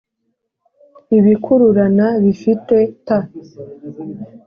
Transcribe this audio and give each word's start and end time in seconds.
ibikururana 1.17 2.07
bifite 2.23 2.77
T 3.05 3.07